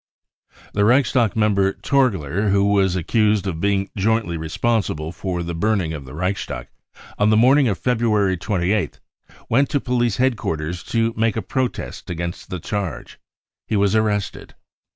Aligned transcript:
The 0.73 0.83
Reichstag 0.83 1.35
member 1.35 1.73
Torgler, 1.73 2.49
who 2.49 2.71
was' 2.73 2.95
accused 2.95 3.45
of 3.45 3.61
being 3.61 3.91
jointly 3.95 4.35
responsible 4.35 5.11
for 5.11 5.43
the 5.43 5.53
burning 5.53 5.93
of 5.93 6.05
the 6.05 6.15
Reichstag, 6.15 6.69
on 7.19 7.29
the 7.29 7.37
morning 7.37 7.67
of 7.67 7.77
February 7.77 8.35
28th 8.35 8.97
went 9.47 9.69
to 9.69 9.79
police 9.79 10.17
headquarters 10.17 10.81
to 10.85 11.13
make 11.15 11.35
a 11.37 11.43
protest 11.43 12.09
against 12.09 12.49
the 12.49 12.59
charge. 12.59 13.19
He 13.67 13.75
*was 13.75 13.95
arrested. 13.95 14.55